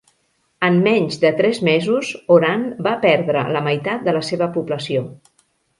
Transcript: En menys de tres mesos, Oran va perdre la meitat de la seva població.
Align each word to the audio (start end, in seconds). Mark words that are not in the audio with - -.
En 0.67 0.79
menys 0.87 1.19
de 1.25 1.31
tres 1.41 1.59
mesos, 1.69 2.11
Oran 2.39 2.67
va 2.89 2.97
perdre 3.07 3.47
la 3.59 3.65
meitat 3.71 4.05
de 4.11 4.19
la 4.19 4.27
seva 4.33 4.53
població. 4.59 5.11